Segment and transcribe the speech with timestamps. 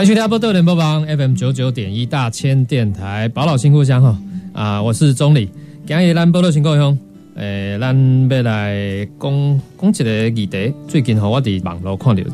[0.00, 4.18] 欢迎收听波特联播网 FM 九九点一大千电台，宝老新故乡哈
[4.54, 5.50] 啊，我是钟理。
[5.86, 6.98] 今日咱波特新故乡，
[7.34, 7.94] 诶，咱
[8.30, 10.72] 要来讲讲一个议题。
[10.88, 12.30] 最近哈，我伫网络看到一个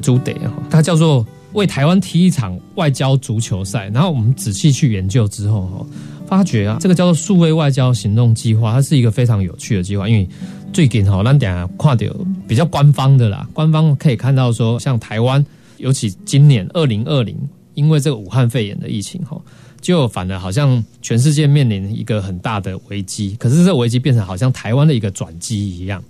[0.00, 3.90] 主题哈，它叫做为台湾踢一场外交足球赛。
[3.92, 5.86] 然后我们仔细去研究之后哈，
[6.26, 10.08] 发觉啊，这个叫做数位外交行动计划，它是一个非常有趣的计划。
[10.08, 10.26] 因为
[10.72, 12.06] 最近哈，咱下看到
[12.48, 15.44] 比较官方的啦，官方可以看到说，像台湾。
[15.78, 17.36] 尤其今年二零二零，
[17.74, 19.40] 因为这个武汉肺炎的疫情哈，
[19.80, 23.36] 就反而好像全世界面临一个很大的危机。
[23.38, 26.02] 可是这危机变成好像台湾的一个转机一样。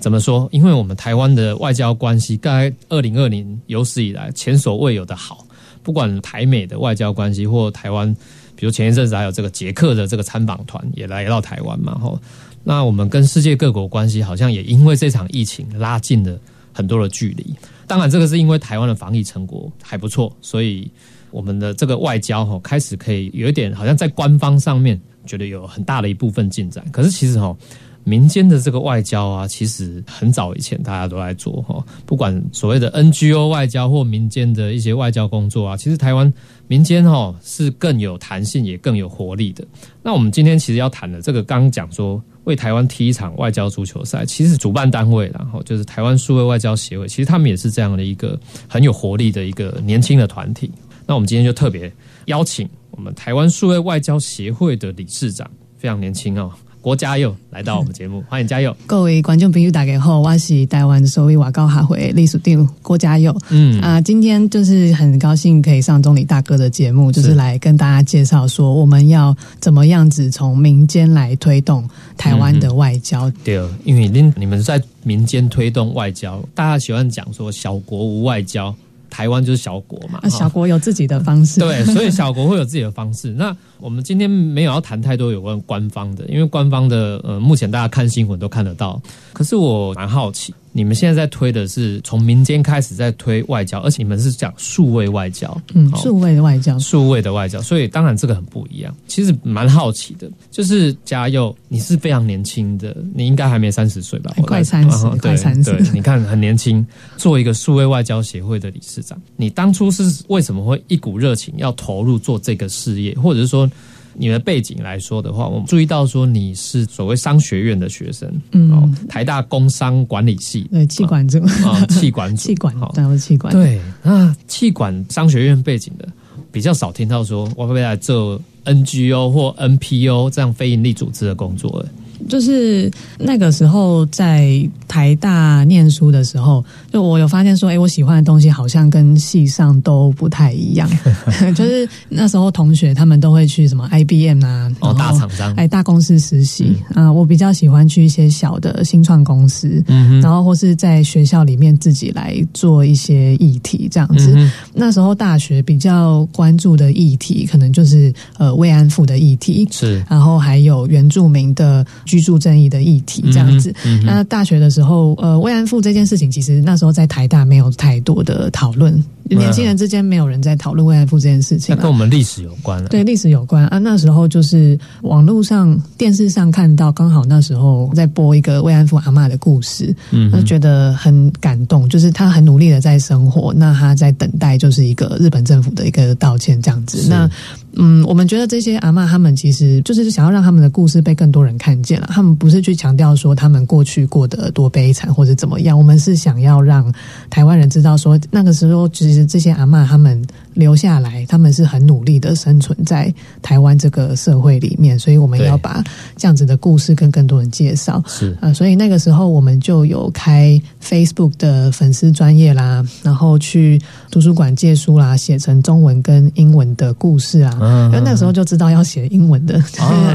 [0.00, 0.48] 怎么说？
[0.50, 5.46] 因为我们台湾的外交关系，该二零二零有史以来前所未有的好。
[5.84, 8.12] 不管台美的外交关系，或台湾，
[8.56, 12.20] 比如前一阵子还有这个捷克的这个参访团也来到台湾嘛，吼。
[12.64, 16.36] 那我们跟世界各国关系好像也因为这场疫情拉近了
[16.72, 17.54] 很多的距离。
[17.86, 20.90] 当然，这个是因为台湾的防疫成果还不错，所以
[21.30, 26.84] 我们的这个外交哈开始可以有一点，好像在官方上面觉得有很大的一部分进展。
[26.90, 27.56] 可是其实哈，
[28.04, 36.32] 民间的这个外交啊，其实很早以前大家都在做哈，不管所谓的 NGO 外交或民间的一些外交工作啊，其实台湾
[36.68, 39.64] 民间哈是更有弹性也更有活力的。
[40.02, 42.22] 那我们今天其实要谈的这个，刚讲说。
[42.44, 48.38] 为台湾踢一场外交足球赛，其实主办单位，然后就是台湾数位外交协会，其实他们也是这样的一个
[48.68, 50.70] 很有活力的一个年轻的团体。
[51.06, 51.92] 那我们今天就特别
[52.26, 56.52] 邀请我们台湾数位外交协会的理事长，非常年轻哦。
[56.82, 58.76] 郭嘉佑来到我们节目， 欢迎嘉佑。
[58.88, 63.34] 各位观众朋友，大家好，我是台湾首位瓦高哈会历史长郭嘉佑。
[63.50, 73.30] 嗯啊，今天就是很高兴可以上钟理大哥的节目，就是来跟大家介绍说我们要怎么样子从民间来推动台湾的外交。
[73.44, 78.74] 对，因为你你们在民间推动外交，大家喜欢讲说小国无外交。
[79.12, 81.60] 台湾就是小国嘛，小国有自己的方式。
[81.60, 83.28] 对， 所以小国会有自己的方式。
[83.34, 88.98] 那我们今天没有要谈太多有关官方的，因为官方的呃，目前大家看新闻都看得到。
[89.34, 90.54] 可是我蛮好奇。
[90.72, 98.94] 你们现在在推的是从民间开始在推外交，而且你们是讲数位外交，嗯，数位的外交，数位的外交，所以当然这个很不一样。
[99.06, 104.34] 其实蛮好奇的，就是嘉佑，你是非常年轻的，你应该还没三十岁吧？
[104.42, 105.78] 快三十，快三十。
[105.92, 106.84] 你看很年轻，
[107.16, 113.70] 做一个数位外交协会的理事长，你当初是为什么会一股热情要投入做这个事业，或者是说？
[114.14, 121.38] 你的背景来说的话，我们注意到说你是所谓商学院的学生，嗯，台大工商管理系，对，气管组。
[121.64, 126.08] 啊，气管组， 气管，对，我是气管，对，那气管商学院背景的
[126.50, 131.84] 比较少听到说我会来做 NGO 或 NPO 这样非营利组织的工作
[132.28, 140.88] 就是那个时候在台大念书的时候，就我有发现说，哎，我喜欢的东西好像跟系上都不太一样。
[141.54, 147.10] 就是那时候同学他们都会去什么 IBM 啊，哦，大厂商，哎，大公司实习啊。
[147.10, 149.82] 我比较喜欢去一些小的新创公司，
[150.22, 154.36] 然后或是在学校里面自己来做一些议题这样子。
[154.74, 161.84] 那时候大学比较关注的议题，可能就是呃慰安妇的议题，是，然后还有原住民的。
[162.12, 163.74] 居住正义的议题这样子，
[164.04, 169.02] 那大学的时候，呃，慰安妇这件事情，其实那时候在台大没有太多的讨论。
[169.30, 172.84] 年轻人之间没有人在讨论慰安妇这件事情，那跟我们历史有关。
[172.86, 181.88] 对历史有关啊，那时候就是网络上、电视上看到，刚好那时候在播一个慰安妇阿妈的故事，嗯，就觉得很感动。
[181.88, 187.06] 就是她很努力的在生活，那她在等待就是一个日本政府的一个道歉这样子。
[187.08, 187.30] 那
[187.74, 192.10] 嗯，我们觉得这些阿妈他们其实就是想要让他们的故事被更多人看见了。
[192.12, 196.92] 他们不是去强调说他们过去过得多悲惨或者怎么样，我们是想要让
[197.30, 199.22] 台湾人知道说那个时候其实。
[199.32, 200.20] 这些阿妈他们
[200.54, 205.82] 留下来，他们是很努力的生存在台湾这个社会里面，所以我们要把
[206.16, 208.02] 这样子的故事跟更多人介绍。
[208.06, 208.36] 是。
[208.40, 217.58] 啊，所以那个时候我们就有开 Facebook 的粉丝专业啦，然后去图书馆借书啦，写成中文跟英文的故事啊。
[217.60, 219.54] 嗯因为那个时候就知道要写英文的，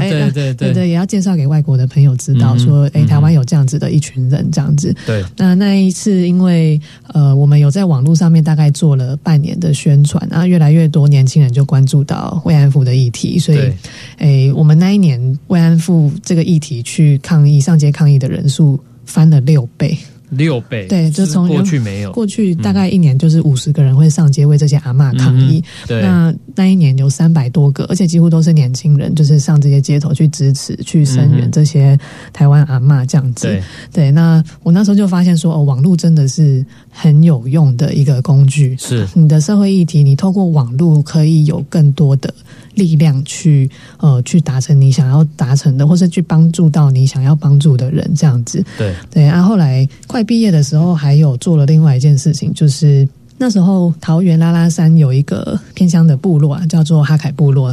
[0.00, 0.72] 对对对对。
[0.72, 4.94] 对，也要介绍给外国的朋友知道嗯说，哎、台湾有这样子的一群人，这样子。
[5.06, 6.80] 对，那那一次，因为
[7.12, 13.76] 呃，我们有在网络上面大概做了半年的宣传，然后越来越多年轻人就关注到慰安妇的议题，所以对，
[14.18, 19.96] 诶，我们那一年慰安妇这个议题去抗议、上街抗议的人数翻了六倍。
[20.30, 31.98] 六倍，对就从过去没有，过去大概一年就是五十个人会上街为这些阿嬷抗议，嗯对，那那一年有三百多个，而且几乎都是年轻人，就是上这些街头去支持、去声援这些
[32.32, 33.46] 台湾阿嬷这样子。
[33.46, 38.76] 对，对，那我那时候就发现说，哦，网络真的是很有用的一个工具。
[38.78, 42.32] 是，你的社会议题，你透过网络可以有更多的
[42.78, 48.64] 力量去呃去达成你想要达成的，或是去帮助到你想要帮助的人，这样子。
[48.78, 53.06] 对，对，啊，后来快毕业的时候，还有做了另外一件事情，就是
[53.38, 57.68] 那时候桃园拉拉山有一个偏乡的部落啊，叫做哈凯部落、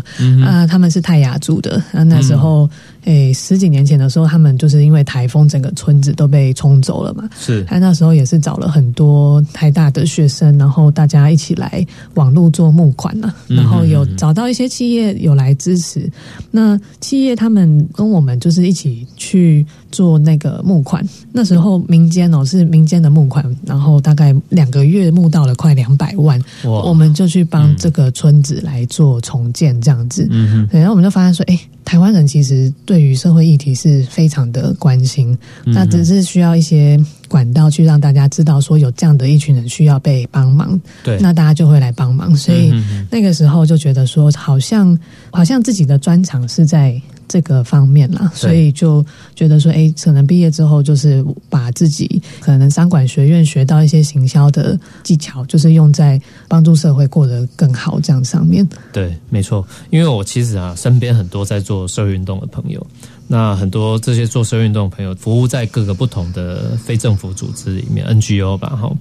[0.46, 2.04] 啊，他们是泰雅族的啊。
[2.04, 2.70] 那时候，
[3.06, 7.28] 诶、十几年前的时候，他们就是因为台风，整个村子都被冲走了嘛。
[7.40, 16.10] 是，他那时候也是找了很多台大的学生，然后大家一起来网络做募款啊，嗯然后有找到一些企业有来支持。
[16.52, 21.02] 那企业他们跟我们就是一起去做那个募款，
[21.32, 30.28] 那时候民间哦是民间的募款，然后大概两个月募到了快两百万，我们就去帮这个村子来做重建这样子。
[30.30, 37.00] 嗯然后我们就发现说，哎，台湾人其实对于社会议题是非常的关心，嗯那只是需要一些
[37.30, 42.36] 管道去让大家知道说有这样的一群人需要被帮忙，对，那大家就会来帮忙。
[42.36, 42.74] 所以
[43.10, 44.98] 那个时候就觉得说，好像
[45.32, 47.02] 好像自己的专长是在。
[47.28, 49.06] 这个方面啦，所以就
[49.36, 58.68] 觉得说，哎，可能毕业之后就是把自己可能商管学院学到一些行销的技巧，就是用在帮助社会过得更好这样上面。
[58.94, 62.86] 对，没错，因为我其实啊，身边很多在做社会运动的朋友，
[63.28, 68.92] 那很多这些做社会运动的朋友，服务在各个不同的非政府组织里面，NGO 吧，哈。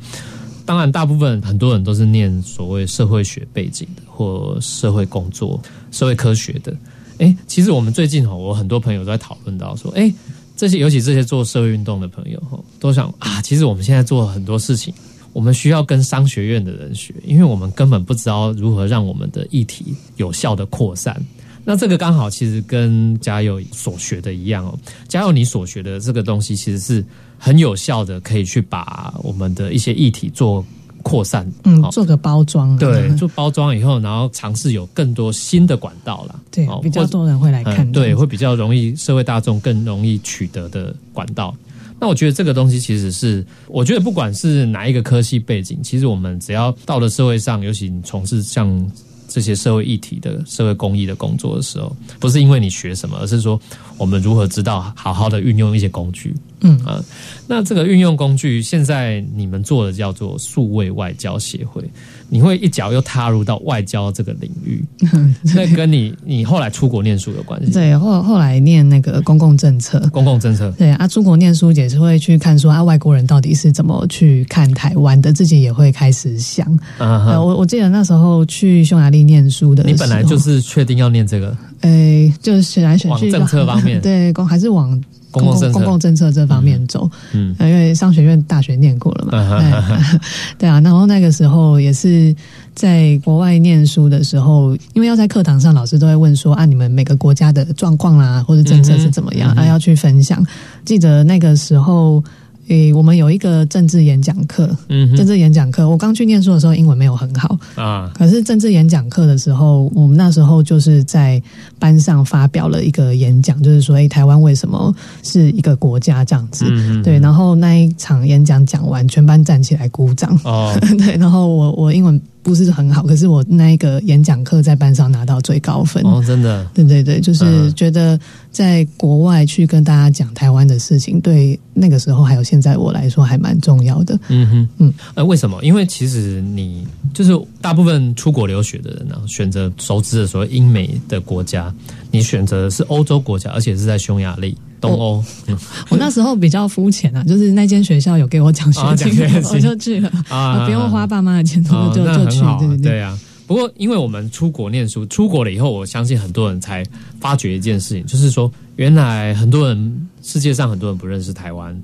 [0.67, 5.61] 当然，大部分很多人都是念所谓社会学背景的，或社会工作、
[5.91, 6.75] 社会科学的。
[7.19, 10.13] 哎，其实我们最近哈，我很多朋友都在讨论到说，哎，
[10.57, 14.93] 这些尤其这些做社会运动的朋友哈，都想啊，其实我们现在做很多事情，
[15.33, 21.21] 我们需要跟商学院的人学，因为我们根本不知道如何让我们的议题有效的扩散。
[21.67, 24.79] 那这个刚好其实跟嘉佑所学的一样哦，
[25.09, 27.05] 嘉佑你所学的这个东西其实是
[27.39, 30.65] 很有效的，可以去把我们的一些议题做
[31.05, 41.55] 扩散，嗯，做个包装啊，对，做包装以后，然后尝试有更多新的管道啦，对哦，比较多人会来看嗯，对，会比较容易社会大众更容易取得的管道。
[42.01, 48.91] 那我觉得这个东西其实是，我觉得不管是哪一个科系背景，其实我们只要到了社会上，尤其你从事像
[49.29, 53.61] 这些社会议题的社会公益的工作的时候，不是因为你学什么，而是说
[53.97, 56.35] 我们如何知道好好的运用一些工具。
[56.67, 56.99] 嗯啊，
[57.47, 61.85] 那这个运用工具，现在你们做的叫做数位外交协会，
[62.31, 64.83] 你会一脚又踏入到外交这个领域，
[65.55, 67.71] 那跟你你后来出国念书有关系？
[67.71, 70.01] 对，后后来念那个公共政策。
[70.11, 76.67] 公共政策，对啊，出国念书也是会去看说啊，外国人到底是怎么去看台湾的，自己也会开始想。
[76.97, 85.01] 啊呃，我我记得那时候去匈牙利念书的，你本来就是确定要念这个呃，就是选来选去往政策方面 对，公还是往
[85.31, 87.11] 公共政策公共政策这方面走。
[87.33, 89.63] 嗯呃因为商学院大学念过了嘛，
[90.59, 92.35] 对啊，然后那个时候也是
[92.75, 100.45] 在国外念书的时候，因为要在课堂上，老师都会问说啊，你们每个国家的状况啦，或者政策是怎么样、啊，要去分享。
[100.85, 102.23] 记得那个时候。
[102.69, 105.89] 诶，我们有一个政治演讲课，嗯政治演讲课。
[105.89, 111.43] 我刚去念书的时候，英文没有很好，啊可是政治演讲课的时候，我们那时候就是在
[111.79, 116.65] 班上发表了一个演讲，就是说，诶，台湾为什么是一个国家这样子？
[116.69, 120.39] 嗯对，然后那一场演讲讲完，全班站起来鼓掌。
[120.45, 126.05] 哦 对，然后我我英文不是很好，可是我那一个演讲课在班上拿到最高分。
[126.05, 128.21] 哦，真的对对对，就是嗯觉得
[128.53, 134.17] 在国外去跟大家讲台湾的事情，对那个时候还有现在我来说还蛮重要的。
[134.29, 135.59] 嗯哼，嗯，呃，为什么？
[135.65, 137.33] 因为其实你就是
[137.63, 141.75] 大部分出国留学的人呢、选择熟知的所谓英美的国家，
[142.11, 144.55] 你选择的是欧洲国家，而且是在匈牙利、
[144.89, 145.25] 东欧。
[145.47, 145.57] 嗯
[145.91, 149.11] 我那时候比较肤浅啊，就是那间学校有给我奖学啊金，
[149.53, 153.19] 我就去了， 啊我不用花爸妈的钱，我 就、哦那就去，对对对啊。
[153.47, 156.83] 不过，因为我们出国念书，出国了以后，我相信很多人才
[157.21, 161.79] 发觉一件事情，就是说，原来很多人，世界上很多人不认识台湾，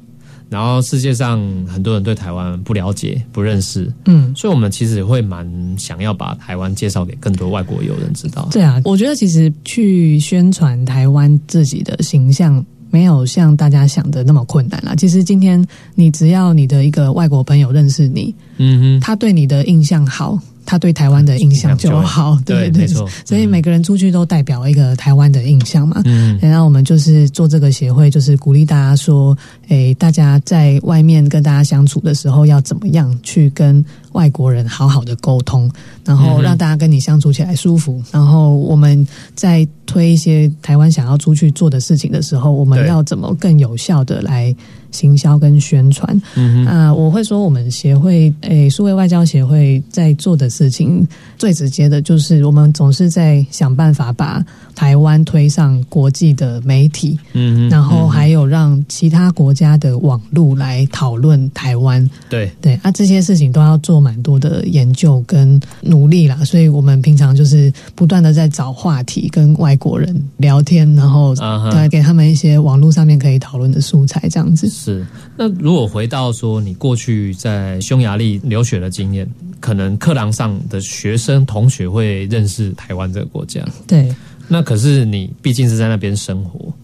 [0.48, 8.48] 然后世界上很多人对台湾不了解、不认识，嗯，所以我们其实也会蛮想要把台湾介绍给更多外国友人知道。
[8.50, 12.64] 对啊，我觉得其实去宣传台湾自己的形象。
[12.90, 14.94] 没有像大家想的那么困难啦。
[14.94, 20.38] 其实今天你只要你的一个外国朋友认识你，嗯哼，他对你的印象好，
[20.70, 22.38] 他对台湾的印象就好。
[22.46, 22.86] 对对，
[23.24, 26.00] 所以每个人出去都代表一个台湾的印象嘛。
[26.04, 29.36] 嗯，然后我们就是做这个协会，就是鼓励大家说，
[29.66, 33.84] 诶，大家在外面跟大家相处的时候，要怎么样去跟。
[34.12, 35.70] 外国人好好的沟通，
[36.04, 38.02] 然后让大家跟你相处起来舒服。
[38.10, 44.52] 然后我们在推一些台湾想要出去做的事情的时候，我们要怎么更有效的来
[44.90, 46.20] 行销跟宣传？
[46.66, 51.06] 啊，我会说我们协会诶，数位外交协会在做的事情
[51.38, 62.10] 最直接的就是，我们总是在想办法把台湾推上国际的媒体，嗯，然后还有让其他国家的网络来讨论台湾。
[62.28, 64.00] 对对，啊，这些事情都要做。
[64.00, 71.34] 蛮多的研究跟努力啦，所以我们平常就是不断的在找话题跟外国人聊天，然后
[71.74, 74.70] 来给他们一些网络上面可以讨论的素材，这样子。
[74.70, 75.06] 是。
[75.36, 79.28] 那如果回到说你过去在匈牙利留学的经验，
[79.60, 83.60] 可能课堂上的学生同学会认识台湾这个国家。
[83.86, 84.10] 对。
[84.52, 86.74] 那可是你毕竟是在那边生活，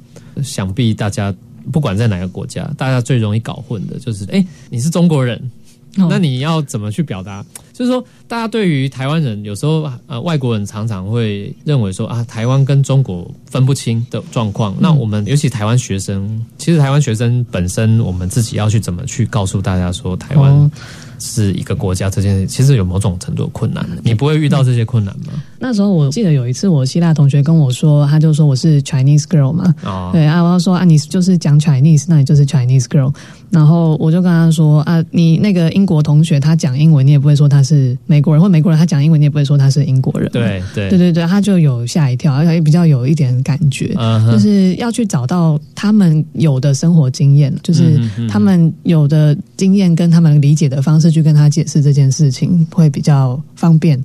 [0.43, 1.35] 想必大家
[1.73, 5.51] 不管在哪个国家，大家最容易搞混的就是，哎，你是中国人。
[5.97, 7.45] 那你要怎么去表达？
[7.77, 14.75] 就是说，大家对于台湾人，有时候呃，外国人常常会认为说啊，台湾跟中国分不清的状况。
[14.81, 20.71] 那我们尤其台湾学生，其实台湾学生本身，我们自己要去怎么去告诉大家说台湾。
[21.19, 23.89] 是一个国家这件事，其实有某种程度的困难。
[24.03, 25.33] 你不会遇到这些困难吗？
[25.59, 29.75] 那时候我记得有一次，我希腊同学跟我说，他就说我是 Chinese girl 嘛。
[29.83, 30.11] 哦。
[30.13, 33.15] 对啊，我说啊，你就是讲 Chinese，那你就是 Chinese girl。
[33.49, 37.66] 然后我就跟他说啊，你那个英国同学他讲英文，你也不会说他是
[38.07, 40.31] 美国人，或美国人他讲英文，你也不会说他是英国人。
[40.31, 43.95] 对对对对对，他就有吓一跳，而且比较有一点感觉，
[44.31, 51.07] 就是要去找到他们有的生活经验，就是他们有的经验跟他们理解的方式。
[51.17, 53.99] 去跟他解释这件事情会比较方便，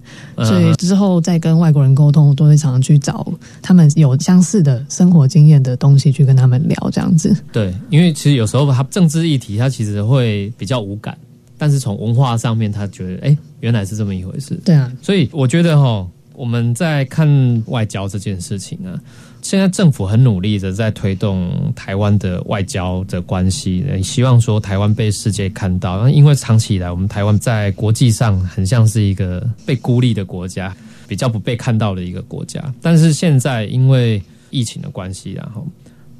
[0.45, 3.27] 所以之后再跟外国人沟通，都会常常去找
[3.61, 7.35] 他们有相似的生活经验的东西去跟他们聊，这样子。
[7.51, 11.17] 对，因为其实有时候他政治议题，他其实会比较无感，
[11.61, 14.59] 但是从文化上面，他觉得哎，原来是这么一回事。
[14.65, 18.99] 对啊，所以我觉得哈，我们在看外交这件事情啊。
[19.43, 26.09] 现在政府很努力的在推动台湾的外交的关系，希望说台湾被世界看到。
[26.09, 30.75] 因为长期以来，我们台湾在国际上很像是一个被孤立的国家，
[31.07, 32.73] 比较不被看到的一个国家。
[32.81, 35.63] 但是现在因为疫情的关系，然后。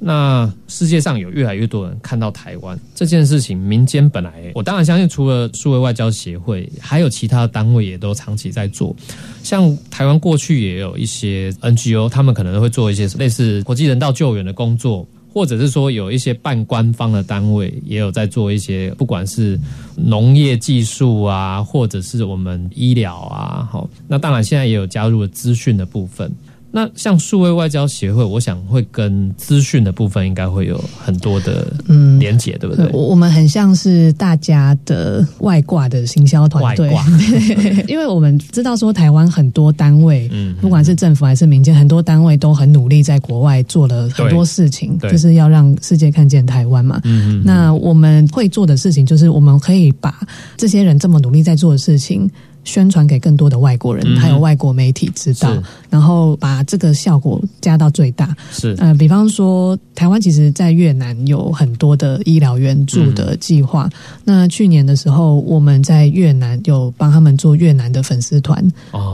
[0.04, 8.96] 那世界上有越来越多人看到台湾这件事情，民间本来我当然相信，除了数位外交协会，还有其他的单位也都长期在做。
[9.44, 19.56] 像台湾过去也有一些 NGO，他们可能会做一些类似国际人道救援的工作，或者是说有一些半官方的单位也有在做一些，不管是
[19.94, 26.28] 农业技术啊，或者是我们医疗啊，好，那当然现在也有加入了资讯的部分。
[26.74, 32.88] 那像数位外交协会，我想会跟资讯的部分应该会有很多的嗯连结，对不对？
[32.94, 36.90] 我我们很像是大家的外挂的行销团队，
[37.86, 47.00] 因为我们知道说台湾很多单位，嗯，不管是政府还是民间，很多单位都很努力在国外做了很多事情，就是要让世界看见台湾嘛。
[47.04, 47.42] 嗯嗯。
[47.44, 50.18] 那我们会做的事情，就是我们可以把
[50.56, 52.30] 这些人这么努力在做的事情。
[52.64, 55.50] 宣传给更多的外国人，还有外国媒体知道，
[55.90, 58.34] 然后把这个效果加到最大。
[58.52, 63.90] 是呃，比方说，台湾其实在越南有很多的医疗援助的计划。
[64.24, 68.64] 那去年的时候，我们在越南有帮他们做越南的粉丝团，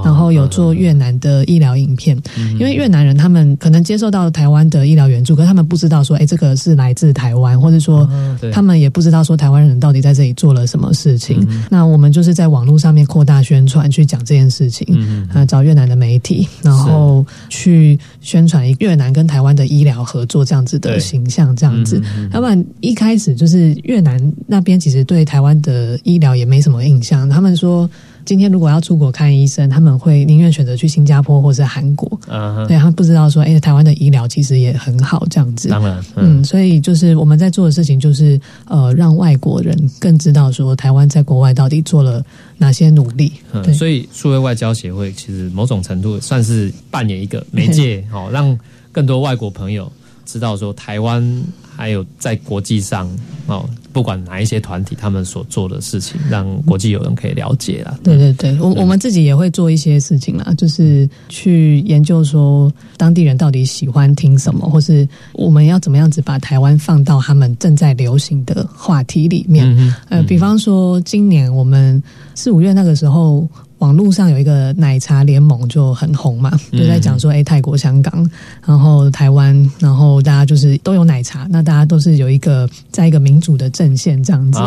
[0.04, 2.20] 然后有做越南的医疗影片。
[2.58, 8.08] 因为越南人他们可能接受到台湾的医疗援助，可是他们不知道说，哎，这个是来自台湾，或者说
[8.52, 11.46] 他们也不知道说台湾人到底在这里做了什么事情。
[11.70, 13.37] 那我们就是在网络上面扩大。
[13.42, 14.86] 宣传去讲这件事情，
[15.32, 22.02] 啊，找越南的媒体，然后去宣传越南跟台湾的医疗合作这样子的形象，这样子。
[22.32, 27.88] 要不然一开始就是越南那边其实对台湾的医疗也没什么印象，他们说。
[28.28, 32.20] 今天如果要出国看医生，他们会宁愿选择去新加坡或是韩国。
[32.28, 35.70] 嗯，对，他不知道说，哎，台湾的医疗其实也很好，这样子。
[35.70, 42.22] 当然，嗯，所以就是我们在做的事情，就是呃，让外国人更知道说，台湾在国外到底做了
[42.58, 43.32] 哪些努力。
[43.64, 48.54] 对，所以数位外交协会其实某种程度算是扮演一个媒介， 哦，让
[48.92, 49.90] 更多外国朋友
[50.28, 51.42] 知道说台湾。
[51.78, 53.08] 还有在国际上
[53.46, 57.96] 哦，不管哪一些团体，他们所做的事情，让国际友人可以了解啦。
[58.02, 69.94] 对对对，我我们自己也会做一些事情啦，就是去研究说当地人到底喜欢听什么，或是我们要怎么样子把台湾放到他们正在流行的话题里面。
[70.08, 72.02] 呃，比方说今年我们
[72.34, 73.48] 四五月那个时候。
[73.78, 78.28] 网络上有一个奶茶联盟就很红嘛，就在讲说，哎，泰国、香港，
[78.66, 84.58] 然后台湾，然后大家就是都有奶茶，那大家都是有一个在一个民主的阵线这样子，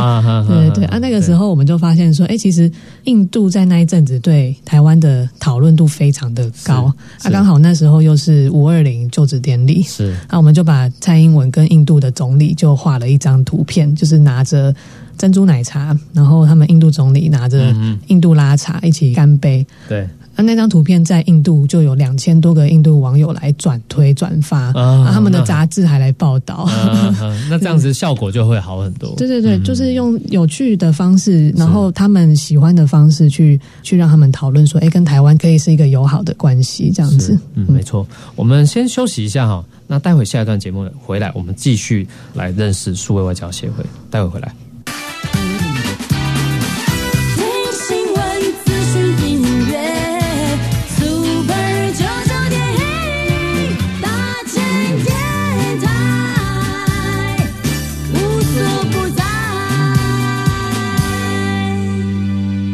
[0.47, 0.85] 对对对。
[0.85, 2.71] 啊，那个时候我们就发现说，哎，其实
[3.03, 6.83] 印度在那一阵子对台湾的讨论度非常的高，
[7.23, 14.73] 啊，刚好那时候又是五二零就职典礼，是，那我们就把蔡英文跟印度的总理就画了一张图片，就是拿着。
[15.21, 17.71] 珍珠奶茶，然后他们印度总理拿着
[18.07, 19.63] 印度拉茶一起干杯。
[19.87, 26.67] 对，那那张图片在印度就有两千多个印度网友来转推转发，啊，他们的杂志还来报道。
[27.51, 29.13] 那这样子效果就会好很多。
[29.15, 37.37] 对对对，就是用有趣的方式，然后他们喜欢的方式去去让他们讨论说，哎，跟台湾可以是一个友好的关系，这样子。
[37.53, 38.07] 嗯，没错。
[38.35, 43.85] 我们先休息一下哈，那待会下一段节目回来，我们继续来认识数位外交协会。
[44.09, 44.51] 待会回来。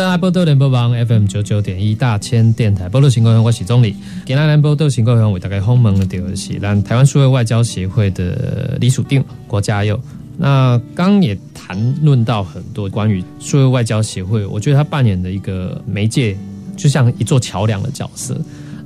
[0.00, 3.94] 大家波多联播网 FM 九九点一大千电台波多情况我是钟理。
[4.24, 10.00] 今天联播多情况为大家访问的就是咱台湾数位外交协会的李楚定国家友。
[10.38, 16.34] 那刚也谈论到很多关于数位外交协会，我觉得他扮演的一个媒介，
[16.78, 18.40] 就像一座桥梁的角色。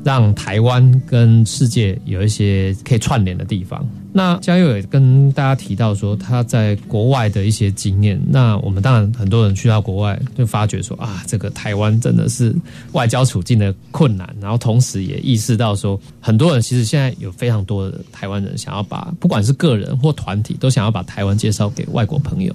[0.05, 3.85] 让台湾跟世界有一些可以串联的地方。
[4.13, 8.21] 那嘉佑也跟大家提到说，他在国外的一些经验。
[8.29, 12.55] 那我们当然很多人去到国外，就发觉说啊，这个台湾真的是
[12.93, 14.33] 外交处境的困难。
[14.41, 22.55] 然后同时也意识到说，很多人其实现在有非常多的台湾人想要把，不管是个人或团体，都想要把台湾介绍给外国朋友。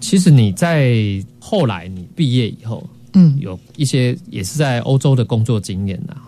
[0.00, 0.94] 其实你在
[1.38, 6.25] 后来你毕业以后，嗯，有一些也是在欧洲的工作经验，然后。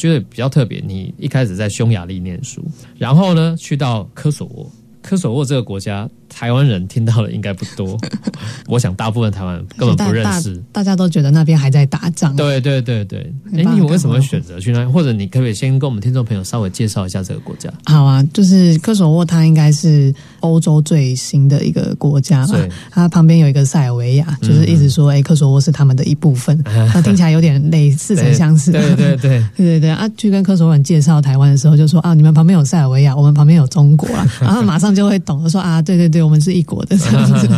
[0.00, 2.64] 觉得比较特别，你一开始在匈牙利念书，
[2.96, 4.72] 然后呢去到科索沃。
[5.02, 6.08] 科索沃这个国家。
[6.30, 7.98] 台湾人听到的应该不多，
[8.66, 10.56] 我想大部分台湾人根本不认识。
[10.72, 12.34] 大家都觉得那边还在打仗。
[12.34, 14.88] 对对对对，哎，你为什么会选择去那？
[14.90, 17.68] 或者你可不可以先跟我们听众朋友稍微介绍一下这个国家？
[17.84, 22.56] 好啊，就是科索沃，它应该是欧洲最新的一个国家嘛。
[22.90, 26.56] 它旁边有一个塞尔维亚，就是一直说，哎，科索沃是他们的一部分。
[26.94, 28.70] 那听起来有点类似曾相识。
[28.70, 29.16] 对对对
[29.56, 30.08] 对对对啊！
[30.16, 36.19] 去跟科索沃人介绍台湾的时候，就说啊，你们旁边有塞尔维亚，我们旁边有中国啊，然后马上就会懂，说啊，对对对。
[36.22, 37.48] 我们是一国的这样子，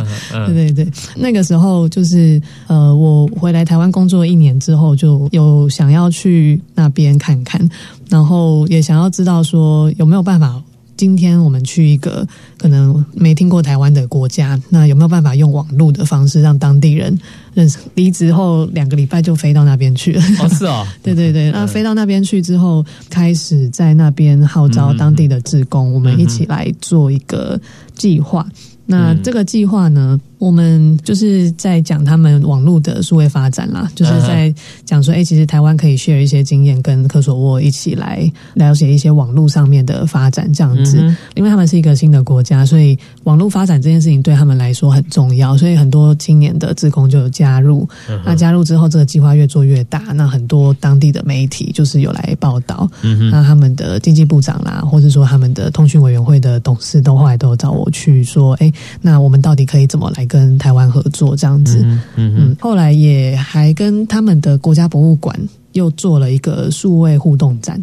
[0.47, 0.93] 对对对。
[1.15, 7.61] 那个时候就是呃，我回来台湾工作一年之后，就有想要去那边看看，
[8.09, 10.63] 然后也想要知道说有没有办法。
[11.03, 12.25] 今天我们去一个
[12.57, 17.19] 可能没听过台湾的国家，那有没有办法用网络的方式让当地人
[17.55, 17.77] 认识？
[17.97, 20.23] 离职后两个礼拜就飞到那边去了。
[20.39, 21.51] 哦，是哦，对 对对。
[21.51, 27.61] 那飞到那边去之后，开始在那边号召当地的志工，我们一起来做一个
[27.97, 28.47] 计划。
[28.87, 34.53] 那这个计划呢，我们就是在讲他们网络的数位发展啦，就是在
[34.85, 40.99] 讲说，哎，其实台湾可以 share 一些经验，跟科索沃一起来了解一些网络上面的发展这样子。
[41.37, 47.89] 因为他们是一个新的国家，所以网络发展这件事情对他们来说很重要，所以很多青年的职工就有加入。
[48.25, 52.91] 那加入之后，这个计划越做越大，那很多当地的媒体就是有来报道。
[53.03, 61.37] 嗯那他们的经济部长啦，或者说他们的通讯委员会的董事，都后来都有找我去说，哎，那我们到底可以怎么来跟台湾合作？
[61.37, 65.39] 这样子，嗯嗯，后来也还跟他们的国家博物馆
[65.73, 67.79] 又做了一个数位互动展。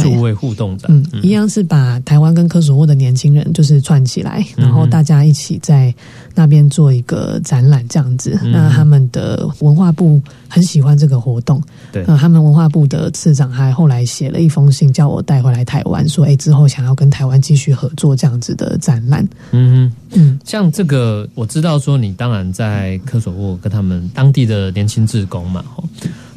[0.00, 5.94] 数位互动展，嗯，一样是把台湾跟科索沃的年轻人就是串起来，然后大家一起在
[6.34, 8.38] 那边做一个展览这样子。
[8.44, 19.26] 那他们的文化部很喜欢这个活动，对，他们文化部的次长还后来写了一封信，叫我带回来台湾，说，哎，之后想要跟台湾继续合作这样子的展览。
[19.50, 25.64] 嗯嗯，像这个我知道，说你当然在科索沃跟他们当地的年轻志工嘛，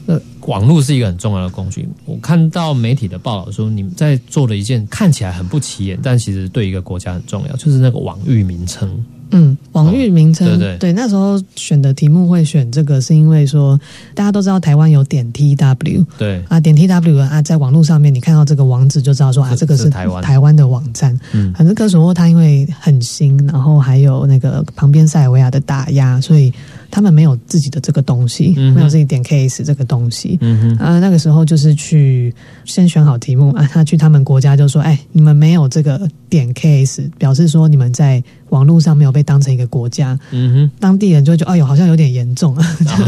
[0.05, 1.87] 那网络是一个很重要的工具。
[2.05, 9.03] 我看到媒体的报道说，你们在做的一件看起来很不起眼，但其实对一个国家很重要，就是那个网域名称。
[9.31, 13.77] 嗯，网域名称，对对，那时候选的题目会选这个，是因为说
[14.13, 21.19] 大家都知道台湾有点 T W，对啊，点 T W 啊，在网络上面你看到这个网址就知道说啊，这个是台湾台湾的网站。
[21.33, 26.53] 嗯，反正科索沃它因为很新，然后还有那个旁边塞尔维亚的打压，所以
[26.95, 30.37] 他们没有自己的这个东西，没有自己点 case 这个东西。
[30.39, 38.23] 嗯哼，啊，那个时候就是去先选好题目啊，他去他们国家就说，哎，你们没有这个点 case，表示说你们在。
[38.55, 42.55] 网络上没有被当成一个国家，嗯哼，当地人就觉得哎呦，好像有点严重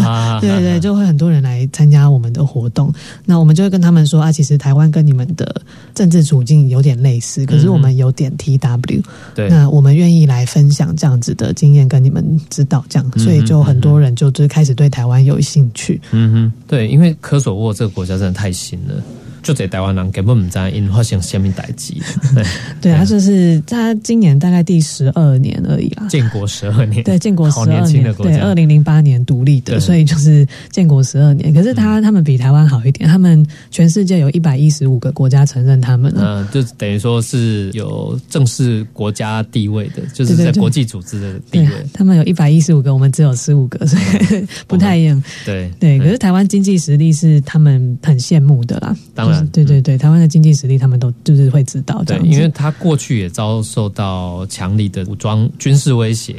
[0.03, 2.93] 啊， 对对对，就会很多人来参加我们的活动。
[3.23, 5.61] 那我们就会跟他们说啊，其实台湾跟你们的
[5.95, 9.01] 政治处境有点类似，可是我们有点 T W，
[9.33, 16.01] 对，那我们愿意来分享这样子的经验跟你们知道，这样，所以就很多人就就开始对台湾有兴趣。
[16.11, 19.01] 嗯哼，对，因为科索沃这个国家真的太新了。
[19.47, 21.93] 就在台湾人根本不知道因发生什么代志。
[22.81, 26.05] 对啊，就是他今年大概第十二年而已啦。
[26.09, 31.53] 建国十二年，对，建国十二年，对，二零零八年独立的，所以就是建国十二年。
[31.53, 41.69] 可是他他们比台湾好一点，他们全世界有一百一十五个国家承认他们嗯，就等于说是有正式国家地位的，就是在国际组织的地位。
[41.93, 45.23] 他们有一百一十五个，我们只有十五个，所以 不太一样。
[45.45, 48.93] 对对，可是台湾经济实力是他们很羡慕的啦。
[49.15, 49.36] 当然。
[49.51, 56.35] 对对对，台湾的经济实力他们都就是会知道，对，因为他过去也遭受到强力的武装军事威胁。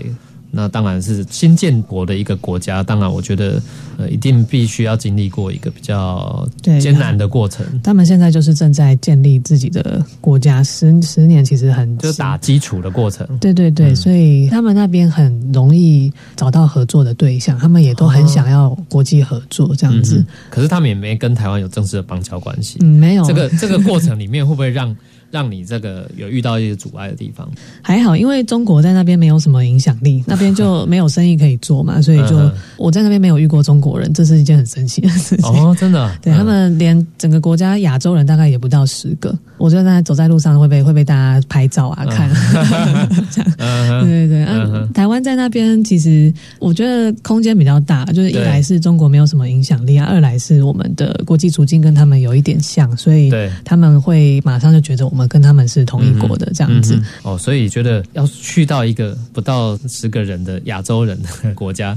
[0.50, 3.60] 那当然是新建国的一个国家，当然我觉得
[3.98, 6.48] 呃，一定必须要经历过一个比较
[6.80, 7.66] 艰难的过程。
[7.82, 13.26] 他们现在就是正在建立自己的国家，十十年其实很就打基础的过程。
[13.38, 20.24] 对对对，所以他们那边很容易找到合作的对象，他们也都很想要国际合作这样子。
[20.48, 22.78] 可是他们也没跟台湾有正式的邦交关系。
[22.80, 23.24] 嗯，没有。
[23.24, 24.96] 这个这个过程里面会不会让？
[25.30, 27.46] 让你这个有遇到一些阻碍的地方，
[27.82, 35.50] 还好，因为中国在那边没有什么影响力， 那边就没有生意可以做嘛，所以就我在那边没有遇过中国人，这是一件很神奇的事情。
[35.50, 42.30] 哦，真的， 对他们连整个国家亚洲人大概也不到十个，我就在走在路上会被会被大家拍照啊看，
[43.30, 53.30] 这样，对对对，嗯，台湾在那边其实我觉得空间比较大，就是一来是中国没有什么影响力啊，二来是我们的国际处境跟他们有一点像，所以
[53.62, 55.17] 他们会马上就觉得我。
[55.26, 61.96] 跟他们是同一国的这样子哦，所以觉得要去到一个不到十个人的亚洲人的 国家，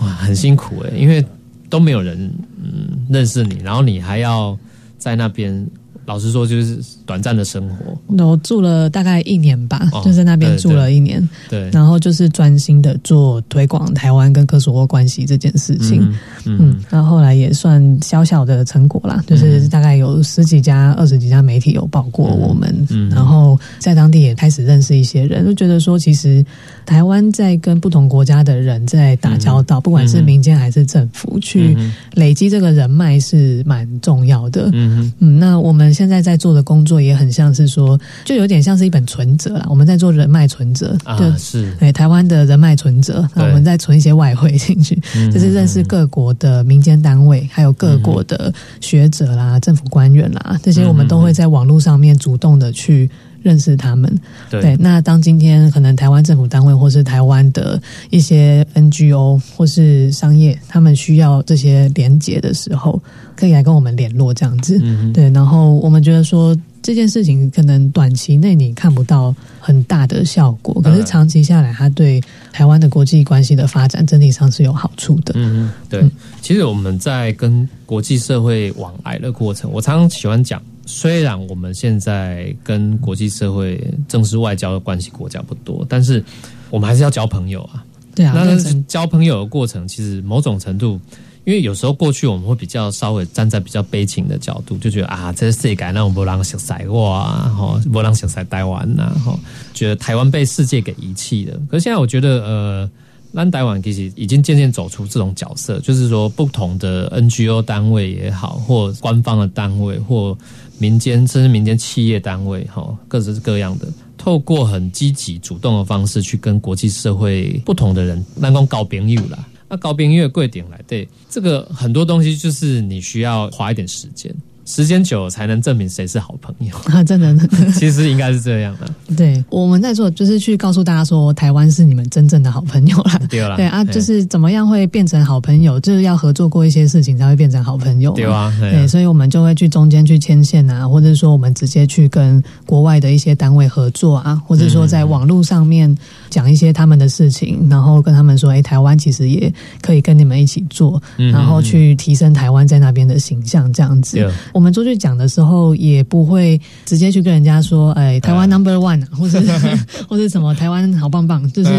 [0.00, 1.24] 哇，很辛苦诶，因为
[1.68, 2.18] 都没有人
[2.62, 4.56] 嗯认识你，然后你还要
[4.98, 5.66] 在那边。
[6.04, 6.80] 老实说，就是
[7.12, 8.24] 短暂的生活。
[8.24, 11.28] 我住了大概一年吧，就在那边住了一年。
[11.50, 16.10] 对，然后就是专心的做推广台湾跟科索沃关系这件事情。
[16.46, 22.74] 嗯，然后后来也算小小的成果啦，就是大概有十几家、二十几家媒体有报过我们。
[22.88, 26.42] 嗯，然后在当地也开始认识一些人，就觉得说，其实
[26.86, 31.76] 台湾在跟不同国家的人在打交道，不管是民间还是政府，去
[32.14, 34.70] 累积这个人脉是蛮重要的。
[34.72, 35.82] 嗯嗯，那我们。
[35.92, 39.66] 现在在做的工作也很像是说，就有点像是一本存折啦。
[39.68, 44.94] 我们在做人脉存折，啊，是，对，台湾的人脉存折，那我们再存一些外汇进去，
[45.32, 53.10] 就是认识各国的民间单位，还有各国的学者啦、政府官员啦，这些我们都会在网络上面主动的去。
[53.42, 54.08] 认识他们，
[54.48, 54.76] 对。
[54.76, 63.02] 那当今天可能台湾政府单位或是台湾的一些 NGO 或是商业，他们需要这些连接的时候，
[63.34, 64.80] 可以来跟我们联络这样子。
[65.12, 65.28] 对。
[65.30, 72.20] 然后我们觉得说，这件事情可能短期内你看不到很大的效果，可是长期下来，它对
[72.52, 75.32] 台湾的国际关系的发展整体上是有好处的。
[75.36, 76.04] 嗯嗯，对。
[76.40, 86.22] 其实我们在跟国际社会往来的过程，我常常喜欢讲，虽然我们现在跟国际社会正式外交的关系国家不多，但是
[86.68, 87.84] 我们还是要交朋友啊。
[88.14, 91.00] 对啊，那交朋友的过程，其实某种程度。
[91.44, 99.36] 因为有时候过去我们会比较稍微站在比较悲情的角度，就觉得啊，这是世界那种波浪小塞哇，哈，不让小塞台湾呐，哈，
[99.74, 101.58] 觉得台湾被世界给遗弃了。
[101.68, 102.90] 可是现在我觉得，呃，
[103.32, 110.38] 让台湾其实已经渐渐走出这种角色，就是说不同的 NGO 单位也好，或官方的单位，或
[110.78, 119.44] 民间甚至民间企业单位，哈，各式各样的，透过很积极主动的方式去跟国际社会不同的人，那讲搞朋友啦。
[119.72, 124.30] 那高冰越贵点来，对这个很多东西就是你需要花一点时间。
[124.64, 127.02] 时间久才能证明谁是好朋友啊！
[127.02, 127.36] 真的，
[127.74, 128.88] 其实应该是这样的。
[129.16, 133.20] 对，我们在做就是去告诉大家说，台湾是你们真正的好朋友啦。
[133.28, 138.12] 对啦，对啊，就是怎么样会变成好朋友，就是要合作过一些事情才会变成好朋友。
[138.12, 145.92] 对啊，对，所以我们就会去中间去牵线啊，或者说我们直接去跟国外的一些单位合作啊，或者说在网络上面
[146.32, 154.26] 讲一些他们的事情，然后跟他们说，哎，台湾其实也可以跟你们一起做，然后去提升台湾在那边的形象，这样子。
[154.54, 159.38] 我们出去讲的时候，也不会直接去跟人家说，哎，台湾 number one，或者
[160.08, 161.70] 或者什么台湾好棒棒，就是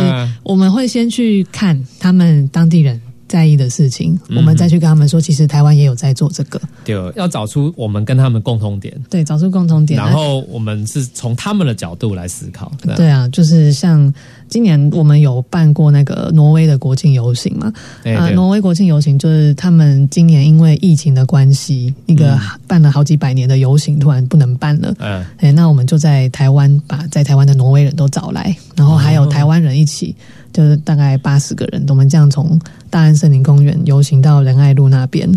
[0.44, 3.02] 我们会先去看他们当地人。
[3.26, 6.62] 在意的事情，我们再去跟他们说，其实台湾也有在做这个。
[6.86, 8.96] 对，要找出我们跟他们共同点。
[9.10, 12.72] 对，找出共同点，然后我们是从他们的角度来思考。
[12.96, 14.13] 对啊，就是像
[14.54, 17.74] 今年我们有办过那个挪威的国庆游行嘛？
[18.16, 24.94] 啊，挪威国庆游行就是他们今年因为疫情的关系，一个办了好几百年的游行突然不能办了。
[25.00, 30.16] 嗯，哎，那我们就在台湾把在台湾的挪威人都找来，然后还有台湾人一起。
[30.54, 35.28] 就是大概八十个人，我们这样从大安森林公园游行到仁爱路那边。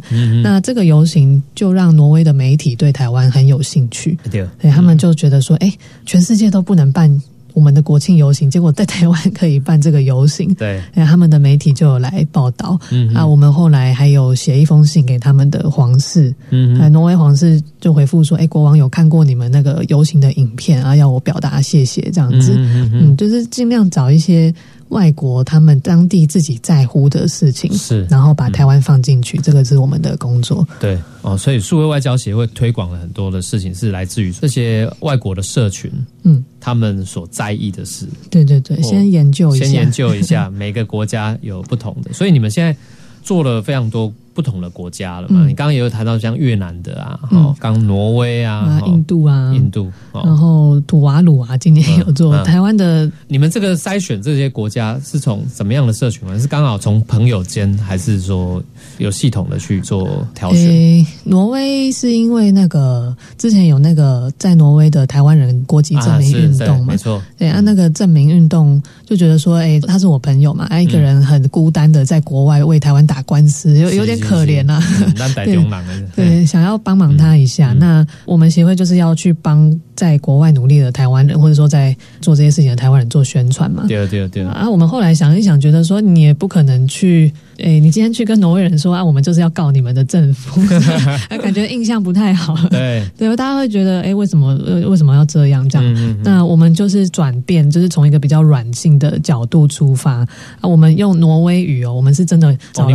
[0.43, 5.73] 那这个游行就让挪威的媒体对台湾很有兴趣，对，他们就觉得说，哎，
[6.05, 7.11] 全世界都不能办。
[7.57, 12.79] 我们的国庆游行，结果在台湾可以办这个游行，对，他们的媒体就有来报道。
[12.91, 24.55] 嗯，啊，我们后来还有写一封信给他们的皇室，嗯，挪威皇室就回复说，哎，国王有看过你们那个游行的影片啊，要我表达谢谢，这样子，嗯，就是尽量找一些。
[24.89, 30.67] 外国他们当地自己在乎的事情是，然后把台湾放进去，这个是我们的工作。
[30.79, 35.91] 对哦，所以数位外交协会推广了很多的事情，是来自于这些外国的社群，
[36.23, 38.07] 嗯，他们所在意的事。
[38.31, 42.77] 对对对，先研究一下，先研究一下每个国家有不同的，所以你们现在
[43.23, 44.13] 做了非常多。
[44.37, 45.47] 不同的国家了嘛？
[45.47, 53.11] 你刚刚也有谈到像越南的啊，哦，刚挪威啊，印度啊，印度，然后土瓦鲁啊，今年有做台湾的。
[53.29, 56.29] 你们这个筛选这些国家是从什么样的社群？
[56.39, 58.63] 是刚好从朋友间，还是说
[58.99, 61.07] 有系统的去做挑选？
[61.25, 66.89] 挪威是因为那个之前有那个在挪威的台湾人国籍证明运动嘛？
[66.89, 74.26] 没错，对啊，那个证明运动就觉得说，哎，他是我朋友嘛，哎，一个人很孤单的在国外为台湾打官司，有有点。
[74.29, 74.83] 可怜呐，
[76.15, 77.73] 对，想要帮忙他一下。
[77.79, 83.85] 那我们协会就是要去帮在国外努力的台湾人，或者说在做这些事情的台湾人做宣传嘛。
[83.89, 84.51] 对啊，对啊，对啊。
[84.53, 87.33] 啊，我们后来想一想，觉得说你也不可能去。
[87.59, 90.61] 哎，你今天去跟挪威人说啊，我们就是要告你们的政府，
[91.41, 92.55] 感觉印象不太好。
[92.69, 94.55] 对，对，大家会觉得，哎，为什么
[94.87, 95.67] 为什么要这样？
[95.67, 100.29] 这样，那我们就是转变，就是从一个比较软性的角度出发啊。
[100.69, 102.93] 我们用挪威语哦，我们是真的找会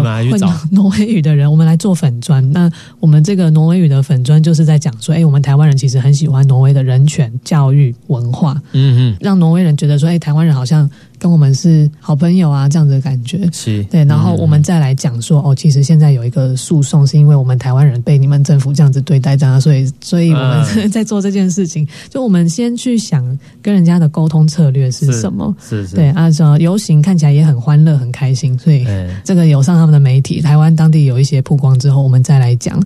[0.70, 2.52] 挪威语的人，我们来做粉砖。
[2.52, 10.90] 那我们这个挪威语的粉砖就是在讲说，哎，我们台湾人其实很喜欢挪威的人权、教育、文化，嗯嗯，让挪威人觉得说，哎，台湾人好像。
[11.22, 14.04] 跟我们是好朋友啊，这样子的感觉是对。
[14.06, 21.88] 然后我们再来讲说，哦，其实现在有一个诉讼，是因为我们台湾人被你们政府这样子对待，这样，所以，所以我们在做这件事情。
[22.10, 23.24] 就我们先去想
[23.62, 25.56] 跟人家的沟通策略是什么？
[25.62, 25.96] 是是。
[25.96, 26.28] 对啊，
[26.60, 28.84] 游行看起来也很欢乐，很开心，所以
[29.24, 32.82] 这个有上他们的媒体，台湾当地有一些曝光之后，我们再来讲。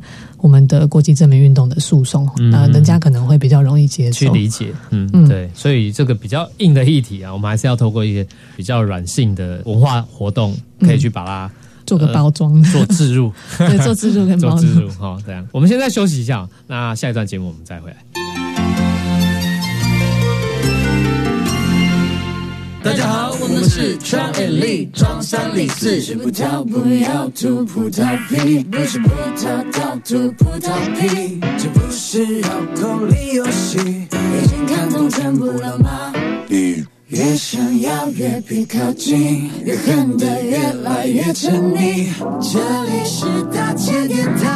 [0.46, 4.72] 我们的国际证明运动的诉讼啊，人家可能会比较容易接受、去理解。
[4.92, 8.24] 嗯嗯，对，所以这个比较硬的议题啊，我们还是要透过一些
[8.56, 11.52] 比较软性的文化活动，可以去把它
[11.88, 14.88] 做个包装、做植入、 对，做植入跟 做置入。
[15.00, 17.98] 好，这样，我们现在休息一下，那下一段节目我们再回来。
[22.84, 23.35] 大家好。
[23.46, 36.12] 我们是超 elite，中山李四，是葡萄不要吐葡萄皮，不是葡萄倒吐葡萄皮，这不是绕口令游戏，已经看懂全部了吗？
[37.10, 42.08] 越想要越逼靠近，越恨得越来越沉溺。
[42.42, 44.56] 这里是大千电台。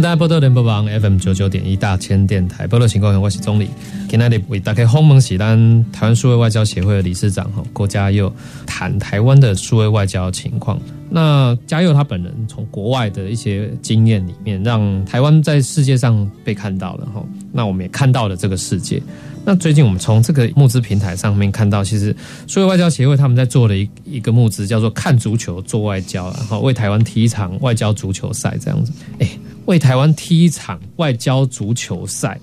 [0.00, 3.68] 欢迎大家波多联播网 FM 九九点一大千电台波多情况，我是钟理。
[4.08, 8.32] 今天里为大家访问是咱台湾数位外交协会的理事长哈郭家佑，
[8.66, 10.80] 谈台湾的数位外交情况。
[11.10, 17.22] 那家佑他本人从国外的一些经验里面，让台湾在世界上被看到了哈。
[17.52, 19.02] 那我们也看到了这个世界。
[19.44, 22.14] 那最近我们从这个募资平台上面看到，其实
[22.46, 28.92] 数位外交协会他们在做的一一个募资叫做“看足球做外交”，然后为台湾踢一场外交足球赛这样子。
[29.18, 29.28] 哎，
[29.66, 32.38] 为台湾踢一场外交足球赛，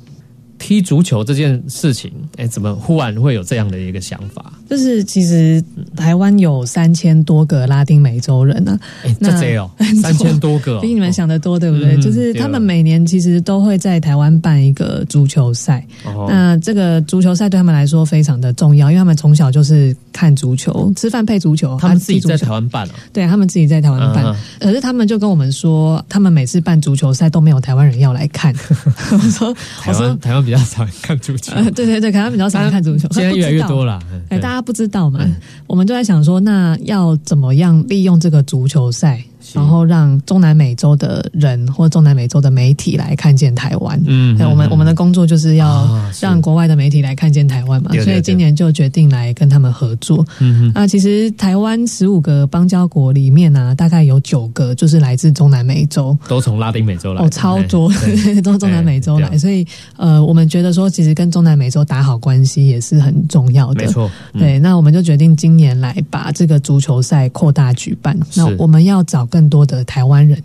[0.60, 4.52] 踢足球这件事情，哎，怎么忽然会有这样的一个想法？
[4.70, 5.63] 就是其实
[5.96, 9.70] 台湾有三千多个拉丁美洲人呢、哎，这这哦，
[10.02, 11.96] 三千多个、哦，比你们想的多，对不对？
[11.96, 15.86] 嗯就是他们每年其实都会在台湾办一个足球赛。
[16.06, 28.54] 哦那这个足球赛对他们来说非常的重要，因为他们从小就是看足球，吃饭配足球，他们自己在台湾办啊，对他们自己在台湾办，嗯可是他们就跟我们说，他们每次办足球赛都没有台湾人要来看。
[29.12, 33.99] 我说，台我说湾，台湾比较少人看足球， 呃，对对对，可能他比较少人看足球， 现在越来越多了。
[34.29, 35.19] 哎，大家不知道嘛？
[35.67, 44.01] 我们就在想说，那要怎么样利用这个足球赛，是然后让中南美洲的人或中南美洲的媒体来看见台湾？
[44.05, 45.88] 嗯对我们嗯我们的工作就是要
[46.19, 50.25] 让国外的媒体来看见台湾嘛，所以今年就决定来跟他们合作。
[50.39, 56.17] 嗯哼，那其实台湾十五个邦交国里面呢、大概有九个就是来自中南美洲。
[56.27, 59.65] 都从拉丁美洲来，哦，超多对， 都是中南美洲来，所以
[59.97, 63.86] 呃，我们觉得说，其实跟中南美洲打好关系也是很重要的。
[63.86, 68.17] 没错，嗯对，那我们就决定今年来把这个足球赛扩大举办。
[68.36, 70.41] 那我们要找更多的台湾人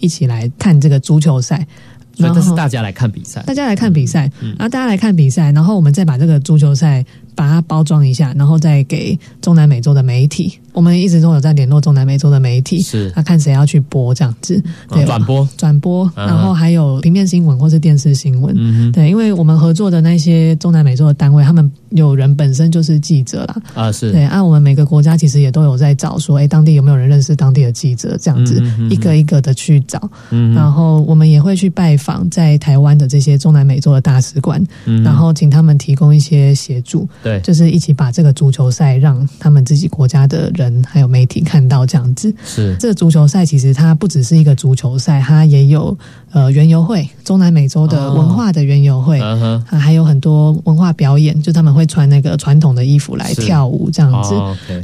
[0.00, 1.66] 一起来看这个足球赛，
[2.14, 4.50] 所以这是大家来看比赛，大家来看比赛，嗯。
[4.58, 7.04] 然后大家来看比赛，然后我们再把这个足球赛
[7.36, 10.58] 把它包装一下，然后再给中南美洲的媒体。
[10.72, 13.10] 我们一直都有在联络中南美洲的媒体，是。
[13.16, 18.92] 那看谁要去播这样子，对，转播，转播，嗯然后还有平面新闻或是电视新闻。
[18.92, 30.10] 对，因为我们合作的那些中南美洲的单位，他们有人本身就是记者啦，啊是，对，按、我们每个国家其实也都有在找说，哎，当地有没有人认识当地的记者，这样子、一个一个的去找。
[30.30, 42.32] 嗯然后我们也会去拜访在台湾的这些中南美洲的大使馆，嗯然后请他们提供一些协助，对，就是一起把这个足球赛让他们自己国家的人还有媒体看到这样子。
[42.44, 45.96] 是这个足球赛其实它不只是一个足球赛，它也有
[46.30, 49.20] 呃园游会，中南美洲的文化的园游会。
[49.20, 54.34] 啊，还有很多文化表演，就他们会穿那个传统的衣服来跳舞这样子。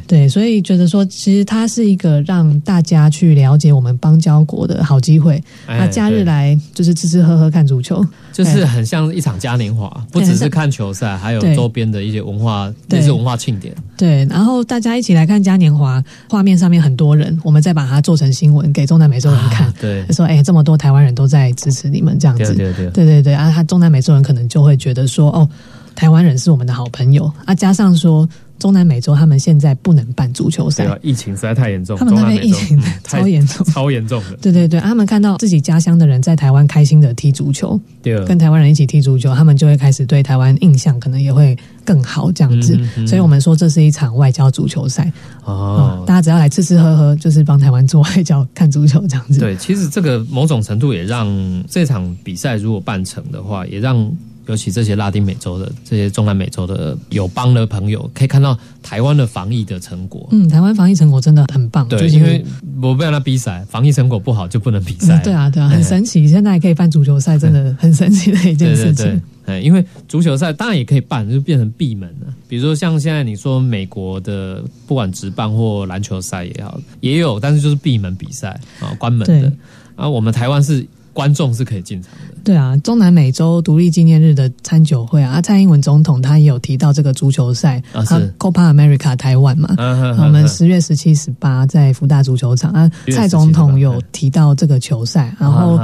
[0.09, 5.40] 对，所以觉得说，其实它是一个让大家去了解我们邦交国的好机会。
[5.66, 13.75] 哎那假日来就是吃吃喝喝看足球，就是很像一场嘉年华，不只是看球赛，还有周边的一些文化，对也是文化庆典。
[13.97, 20.05] 对，然后大家一起来看嘉年华，画面上面很多人，我们再把它做成新闻给中南美洲人看，啊对。
[20.07, 22.90] 就说哎，这么多台湾人都在支持你们这样子，对对对。
[22.90, 25.49] 对对对啊，他中南美洲人可能就会觉得说，哦，
[25.95, 28.29] 台湾人是我们的好朋友啊，加上说
[28.62, 34.37] 中南美洲他们现在不能办足球赛对，啊，疫情实在太严重，他们那边疫情嗯 超严重 超严重的。
[34.37, 42.77] 对对对，啊他们看到自己家乡的人在台湾开心的踢足球，对，跟台湾人一起踢足球，他们就会开始对台湾印象可能也会更好这样子。
[42.77, 45.12] 嗯嗯所以我们说这是一场外交足球赛，
[45.44, 49.40] 哦嗯，大家只要来吃吃喝喝，就是帮台湾做外交、看足球这样子。
[49.40, 51.27] 对，其实这个某种程度也让
[51.68, 54.09] 这场比赛如果办成的话，也让
[54.46, 60.28] 尤其这些拉丁美洲的、这些中南美洲的友邦的朋友，可以看到台湾的防疫的成果。
[60.33, 62.44] 嗯，台湾防疫成果真的很棒，对，就是因为
[62.83, 65.16] 我不让他比赛，防疫成果不好就不能比赛。
[65.18, 69.05] 嗯对啊，对啊，很哎神奇，现在还可以办足球赛，真的很神奇的一件事情。
[69.46, 72.35] 对，哎，因为足球赛当然也可以办，就变成闭门了。
[72.48, 79.52] 比如说像现在你说美国的，不管直棒或篮球赛也好，也有，但是就是闭门比赛啊，关门的对。
[79.94, 82.35] 啊，我们台湾是观众是可以进场的。
[82.44, 88.35] 对啊，中南美洲独立纪念日的餐酒会啊，啊蔡英文总统他也有提到这个足球赛啊是。
[88.38, 89.75] Copa America 台湾嘛。
[89.79, 95.79] 嗯我们十月十七、十八在福大足球场啊，10月17蔡总统有提到这个球赛，然后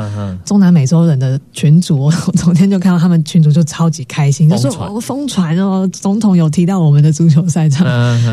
[0.45, 7.87] 中南美洲人的群主， 我昨天就看到他们群主就超级开心，就说哦疯传哦，总统有提到我们的足球赛场，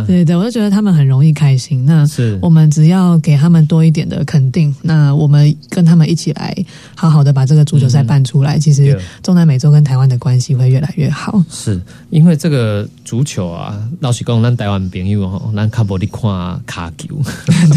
[0.07, 1.85] 对对，我就觉得他们很容易开心。
[1.85, 2.39] 那是。
[2.41, 6.55] 我们只要给他们多一点的肯定，那我们跟他们一起来
[6.95, 9.01] 好好的把这个足球赛办出来，其实对。
[9.21, 11.43] 中南美洲跟台湾的关系会越来越好。
[11.49, 11.79] 是
[12.09, 17.19] 因为这个足球啊，老实讲，咱台湾朋友吼，咱看无咧看卡球，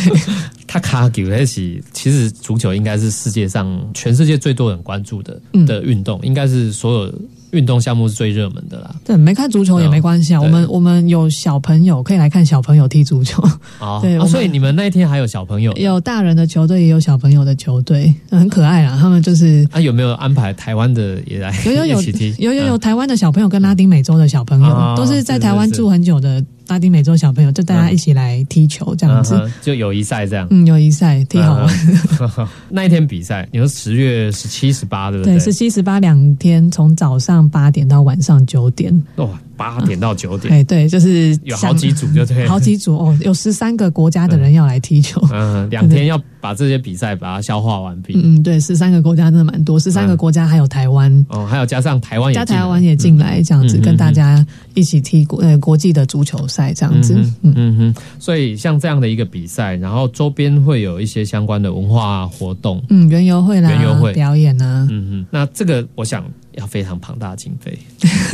[0.67, 5.67] 他卡球那是其实足球应该是世界上全世界最多人关注的嗯。
[5.67, 7.15] 的运动，应该是所有
[7.53, 8.95] 运动项目是最热门的啦。
[9.05, 13.43] 对，没看足球也没关系啊，对我们我们有小朋友可以来看小朋友踢足球，
[13.81, 18.99] 哦 对哦所以你们那一天还有小朋友有大人的球队，也有小朋友的球队，很可爱啊。
[19.01, 19.81] 他们就是啊？
[19.81, 22.35] 有没有安排台湾的也来有有有踢？
[22.39, 29.35] 有有有嗯台湾的小朋友跟拉丁美洲的小朋友，哦都是在台湾住很久的拉丁美洲小朋友，就大家一起来踢球这样子。
[29.43, 30.47] 嗯就友谊赛这样。
[30.51, 31.75] 嗯，友谊赛踢好玩。
[32.21, 38.93] 嗯 那一天比赛，你说十月十七、十八，对不对，对十七、十八两天，从早上八点到晚上九点。
[39.17, 39.29] 哇，
[39.59, 42.49] 八点到九点，哎，对，就是有好几组就对了。
[42.49, 45.21] 好几组哦，有十三个国家的人要来踢球。
[45.33, 48.15] 嗯， 两天要把这些比赛把它消化完毕。
[48.15, 57.15] 嗯嗯，对，十三个国家真的蛮多，十三个国家还有台湾，哦，还有加上台湾加台湾也进来，这样子嗯嗯跟大家一起踢国呃国际的足球赛这样子。
[57.43, 62.81] 嗯哼嗯，所以像这样的一个比赛，然后周边会有一些相关的文化活动。
[62.91, 64.13] 嗯，园游会啦，园游会。
[64.13, 66.25] 表演啊，嗯哼，那这个我想
[66.59, 67.79] 要非常庞大的经费，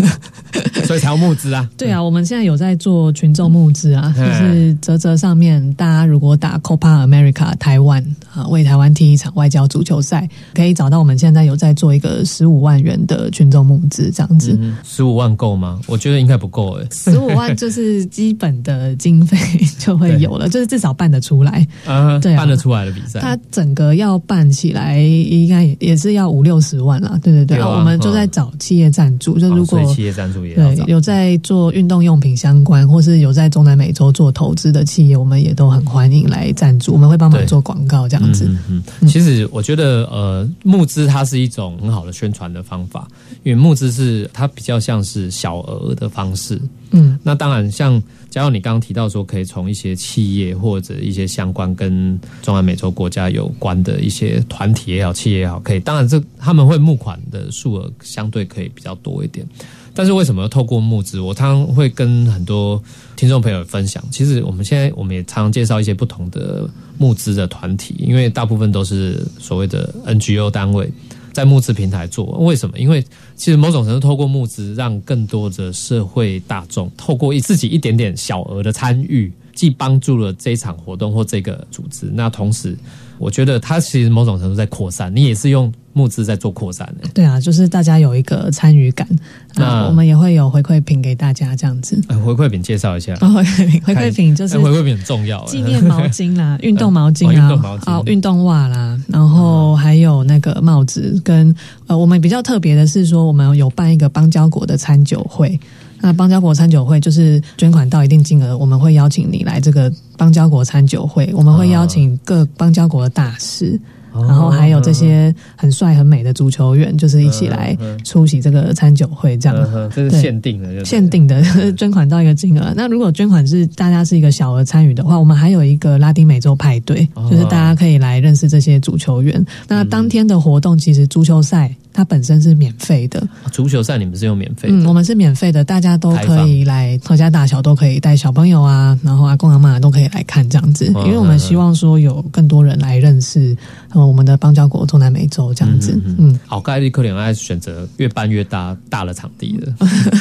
[0.84, 1.68] 所以才要募资啊。
[1.76, 8.04] 对啊，我们现在有在做群众募资啊，就嗯是泽泽上面，大家如果打 Copa America 台湾
[8.34, 14.56] 啊，为台湾踢一场外交足球赛，可以找到我们现在有在做一个十五万元的群众募资这样子。
[14.60, 15.78] 嗯，十五万够吗？
[15.86, 16.86] 我觉得应该不够诶。
[16.90, 19.36] 十五万就是基本的经费
[19.78, 21.66] 就会有了， 就是至少办得出来。
[21.86, 27.18] 啊，对啊办得出来的比赛，它整个要办起来，应该也也是要五六十万啦。
[27.22, 30.54] 对对对，对啊我们就在找企业赞助，就如果以企业赞助也。
[30.54, 38.46] 对有在做运动用品相关，或是有在中南美洲做投资的企业，我们也都很欢迎来赞助，我们会帮忙做广告这样子。
[38.46, 43.08] 嗯嗯嗯，其实我觉得呃，募资它是一种很好的宣传的方法，
[43.42, 46.60] 因为募资是它比较像是小额的方式。
[46.92, 48.00] 嗯那当然，像
[48.34, 55.78] 加上你刚刚提到说，可以从一些企业或者一些相关跟中南美洲国家有关的一些团体也好、企业也好，可以。
[55.78, 59.46] 当然这，他们会募款的数额相对可以比较多一点。
[59.94, 61.20] 但是为什么要透过募资？
[61.20, 62.82] 我常常会跟很多
[63.14, 66.68] 听众朋友分享，其实我们现在我们也常常介绍一些不同的
[66.98, 70.90] 募资的团体，因为大部分都是所谓的 NGO 单位。
[71.32, 72.78] 在募资平台做，为什么？
[72.78, 73.04] 因为
[73.36, 82.76] 其实某种程度透过募资，让更多的社会大众透过一自己一点点小额的参与，既帮助了这一场活动或这个组织，那同时，
[83.18, 87.08] 我觉得它其实某种程度在扩散，你也是用募资在做扩散的。
[87.14, 89.06] 对啊，就是大家有一个参与感，
[89.54, 92.00] 那啊，我们也会有回馈品给大家这样子。
[92.08, 101.54] 哎，回馈品介绍一下，哦，回馈品，回馈品就是 哎回馈品很重要，纪念毛巾啦， 运动毛巾哦运啊动毛，巾啊，运动袜啦，然后还有那个帽子，跟
[101.86, 105.58] 呃，我们比较特别的是说，我们有办一个邦交国的餐酒会。
[106.04, 113.80] 那邦交国餐酒会就是捐款到一定金额，我们会邀请你来这个邦交国餐酒会，我们会邀请各邦交国的大使。
[114.12, 119.90] 哦然后还有这些很帅很美的足球员，就是一起来出席这个餐酒会，这样。
[119.92, 121.42] 这是限定的，限定的
[121.74, 122.72] 捐款到一个金额。
[122.76, 129.44] 那如果捐款是大家是一个小额参与的话，我们还有一个拉丁美洲派对，哦就是大家可以来认识这些足球员。
[129.66, 143.56] 那当天的活动其实足球赛它本身是免费的，足球赛你们是用免费的，嗯，我们是免费的，大家都可以来，阖家大小都可以带小朋友啊，然后阿公阿妈都可以以来看这样子，嗯因为我们希望说有更多人来认识
[143.92, 149.72] 呃我们的邦交国中南美洲这样子，嗯，好概率可能爱选择越办越大大的场地的，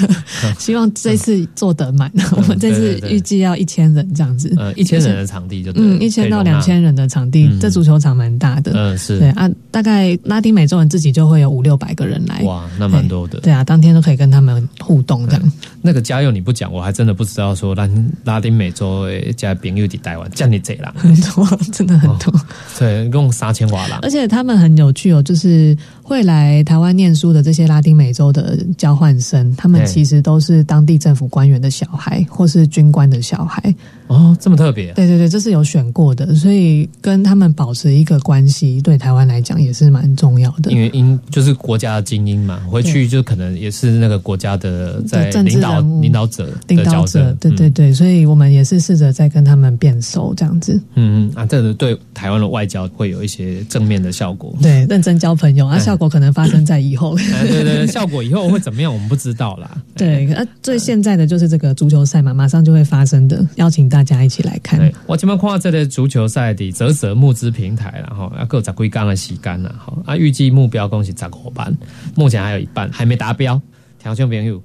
[0.60, 7.60] 希望这次做得满，我们这次预计要一千人这样子，呃，一千人的场地就嗯，一千到两千人的场地，嗯。
[7.60, 9.20] 这足球场蛮大的，嗯是。
[9.20, 13.40] 对啊，大概拉丁美洲人自己就会有五六百个人来，哇，那蛮多的。
[13.40, 15.52] 对啊，当天都可以跟他们互动这样。
[15.86, 17.88] 那个加油你不讲，我还真的不知道说拉
[18.24, 22.34] 拉丁美洲的加朋友伫台湾这样你贼啦，很多，真的很多，
[22.80, 33.76] 对，共三千瓦啦而，且他们很有趣哦，就是会来台湾念书的这些拉丁美洲的交换生，他们其实都是当地政府官员的小孩，或是军官的小孩。
[34.08, 40.78] 哦，这么特别，对对对，这是有选过的，所以跟他们保持一个关系，对台湾来讲也是蛮重要的因。
[40.78, 54.56] 为因就是国家的精英嘛，回去就可能也是那个国家的在领导领导者领导者，，对对对，所以我们也是试着在跟他们变熟，这样子，嗯嗯啊，这个对台湾的外交会有一些正面的效果。
[54.62, 57.18] 对，认真交朋友，啊，哎效果可能发生在以后。
[57.34, 59.78] 哎，对对对，效果以后会怎么样，我们不知道啦。
[59.96, 64.80] 对，啊，最现在的就是这个足球赛嘛，马上就会发生的，邀请大家一起来看。
[64.80, 71.76] 对，我今麦看到这个足球赛的泽泽募资平台然后，啊，够十几缸的时间了哈，啊，预计目标共是十五班，
[72.16, 73.60] 目前还有一半还没达标，
[74.02, 74.62] 听众朋友，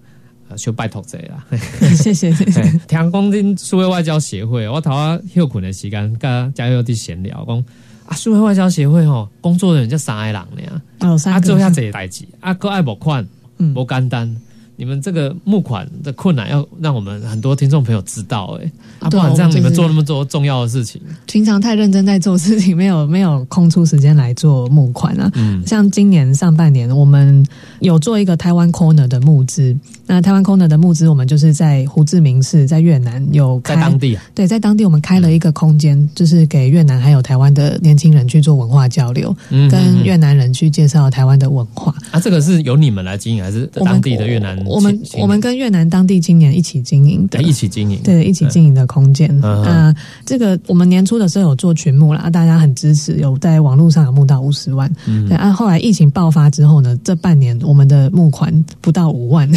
[0.48, 1.44] 呃，小拜托者啦。
[1.94, 2.62] 谢谢谢谢。
[2.62, 7.64] 嘿听讲恁苏维外交协会，我头啊休困的时间，甲加油伫闲聊，讲
[8.06, 13.26] 啊，苏维外交协会吼，工作人员才三个人呢，哦，啊，三做遐个，侪代志，啊，搁爱无款，
[13.58, 14.34] 嗯无简单。
[14.78, 25.28] 你们这个募款的困难，要让我们很多听众朋友知道、哎，啊，不然这样你们做那么多重要的事情，平常太认真在做事情，没有没有空出时间来做募款啊。
[25.34, 27.44] 嗯，像今年上半年，我们
[27.80, 29.76] 有做一个台湾 Corner 的募资。
[30.06, 41.92] 那台湾 Corner 的募资，我们就是在胡志明市，在越南有开在当地啊，对，在当地我们开了一个空间，就是给越南还有台湾的年轻人去做文化交流，嗯跟越南人去介绍台湾的文化。
[42.12, 48.00] 啊，这个是由你们来经营，还是当地的越南我们我们跟越南当地青年一起经营的哎，一起经营？
[48.02, 49.28] 对，一起经营的空间。
[49.42, 49.94] 嗯那
[50.24, 54.90] 这个我们年初的时候有做群募啦，大家很支持，有在网络上有募到五十万。
[55.06, 59.48] 嗯对，啊，后来疫情爆发之后呢，这半年我们的募款不到五万。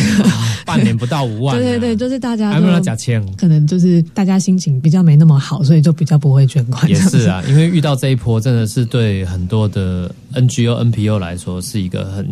[0.65, 3.21] 半年不到五万啊，对 对对，就是大家还没有都假签。
[3.35, 6.89] 可能就是大家心情比较没那么好，所以就比较不会捐款。
[6.89, 12.27] 也是啊，因为遇到这一波，真的是对很多的 NGO、NPO 来说是一个很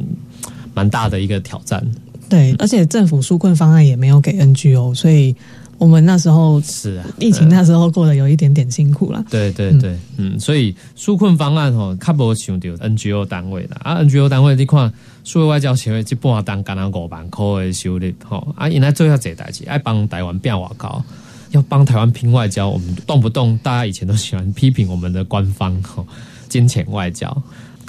[0.73, 1.85] 蛮大的一个挑战。
[2.29, 5.35] 对，而且政府纾困方案也没有给 NGO，所以
[5.77, 9.23] 我们那时候是啊，疫情那时候过得有一点点辛苦啦。
[9.29, 14.91] 对对对，嗯，所以纾困方案吼，较无想到 NGO 单位啦，啊 NGO 单位你看，
[15.23, 21.03] 数位外交协会一半单干了五万块的收入，吼，啊，因来做遐济代志，爱帮台湾变外交，
[21.51, 26.05] 要帮台湾拼外交，我们动不动大家以前都喜欢批评我们的官方吼，
[26.47, 27.35] 金钱外交。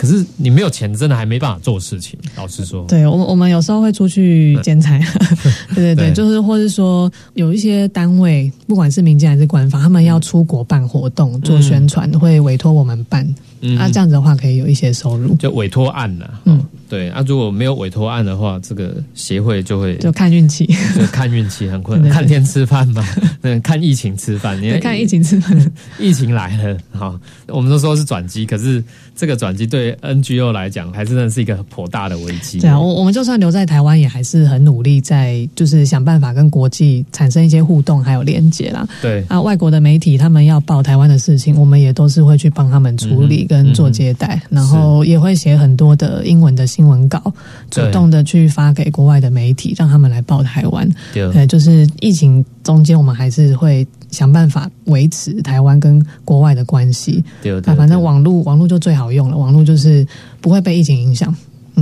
[0.00, 2.18] 可是你没有钱，真的还没办法做事情。
[2.34, 4.98] 老实说，对，我们我们有时候会出去兼差，
[5.76, 6.12] 对对对，对。
[6.14, 13.28] 就是或是说有一些单位，不管是民间还是官方，他们要出国办活动、做宣传，会委托我们办。
[13.60, 13.76] 嗯。
[13.76, 20.66] 啊，这样子的话可以有一些收入，就委托案呐、嗯嗯，对啊，如果没有委托案的话，这个协会就会就看运气，
[20.96, 23.02] 就看运气很困难，看天吃饭嘛，
[23.42, 25.56] 嗯，看疫情吃饭，你看疫情吃饭。
[26.00, 28.82] 疫情来了，好，我们都说是转机，可是
[29.14, 32.58] 这个转机对 NGO 来讲，还真的是一个颇大的危机。
[32.58, 38.84] 对啊，我我们就算留在台湾，也还是很努力在就是想办法跟国际产生一些互动还有连接啦。
[39.00, 47.32] 对啊，外国的媒体他们要报台湾的事情，我们也都是会去帮他们处理跟做接待，然后也会写很多的英文的新闻稿，
[47.70, 50.88] 主动的去发给国外的媒体，让他们来报台湾。
[51.12, 57.22] 对对，就是疫情中间，我们还是会想办法维持台湾跟国外的关系。
[57.42, 60.06] 对反正网络网络就最好用了，网络就是
[60.40, 61.34] 不会被疫情影响。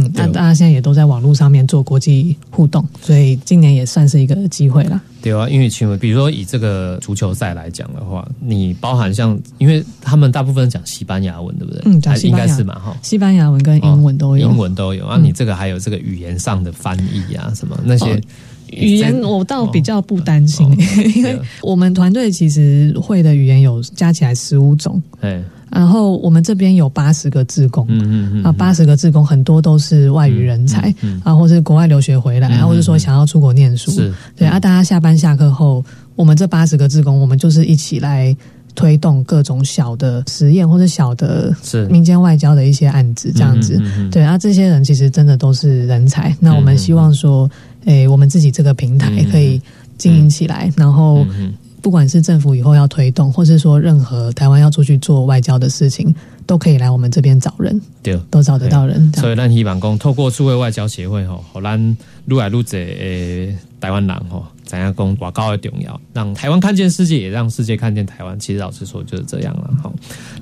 [0.05, 5.01] 嗯，那大家现在也都在网络上面做国际互动，所以今年也算是一个机会啦。
[5.20, 11.82] 对啊，因为请问，比如说以这个足球赛来讲的话，你包含像，因为他们大部分讲西班牙文，对不对？
[11.86, 12.96] 嗯讲西班牙该是嘛，哈。
[13.03, 14.49] 西班牙文跟英文都有。
[14.49, 18.20] 英文都有啊，你这个还有这个语言上的翻译啊，什么那些哦
[18.70, 20.76] 语言我倒比较不担心，哦
[21.16, 27.87] 因为我们团队其实会的语言有加起来十五种，哎，然后我们这边有八十个志工。
[27.89, 34.59] 嗯嗯嗯啊，八十个志工很多都是外语人才、嗯啊，或是国外留学回来，或者说想要出国念书，是对啊。
[34.61, 35.85] 大家下班下课后，
[36.16, 38.37] 我们这八十个志工，我们就是一起来
[38.75, 43.77] 推动各种小的实验或者小的是民间外交的一些案子，这样子。
[43.79, 46.35] 嗯嗯嗯嗯对啊，这些人其实真的都是人才。
[46.39, 47.51] 那我们希望说，
[47.85, 49.61] 诶、我们自己这个平台嗯可以
[49.97, 56.14] 经营起来，然后嗯不管是政府以后要推动，或是说任何台湾要出去做外交的事情，
[56.47, 59.12] 都可以来我们这边找人，对，都找得到人。
[59.14, 61.79] 所以咱希望讲，透过数位外交协会吼，和咱
[62.26, 64.45] 愈来愈多诶台湾人吼。
[64.64, 68.39] 怎样讲外交的重要，让台湾看见世界，也让世界看见台湾。
[68.39, 69.70] 其实老实说就是这样了。
[69.83, 69.91] 好，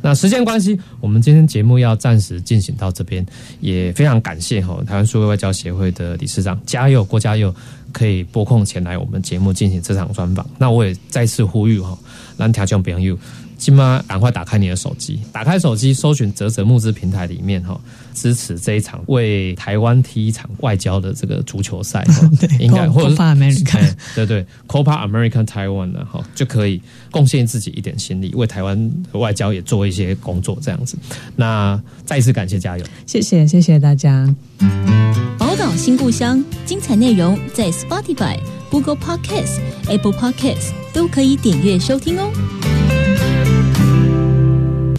[0.03, 3.25] 那时间关系，我们今天节目要暂时进行到这边，
[3.61, 7.55] 也非常感谢哈台湾数位外交协会的理事长嘉佑郭嘉佑
[7.97, 10.47] 可以拨空前来我们节目进行这场专访。
[10.59, 11.97] 那我也再次呼吁哈，
[12.37, 13.17] 让条件朋友。
[13.67, 17.77] 起码赶快打开你的手机，打开手机，搜寻泽泽募资平台里面哈，
[18.15, 22.07] 支持这一场为台湾踢一场外交的这个足球赛，
[22.61, 30.97] 应该或者是 Copa America，对对，Copa American Taiwan 的哈，就可以贡献自己一点心力，为台湾外交也做一些工作，这样子。
[31.35, 34.33] 那再一次感谢加油，谢谢谢谢大家。
[35.37, 38.39] 宝岛新故乡，精彩内容在 Spotify、
[38.71, 39.59] Google Podcasts、
[39.89, 42.31] Apple Podcasts 都可以点阅收听哦。